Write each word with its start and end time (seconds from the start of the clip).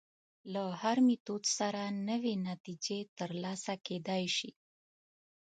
له 0.53 0.63
هر 0.81 0.97
میتود 1.07 1.43
سره 1.57 1.81
نوې 2.09 2.33
نتیجې 2.49 2.99
تر 3.17 3.29
لاسه 3.43 3.73
کېدای 3.87 4.23
شي. 4.37 4.51